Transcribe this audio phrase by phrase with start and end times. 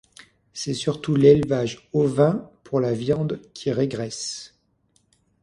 [0.53, 4.55] C'est surtout l'élevage ovin pour la viande qui régresse.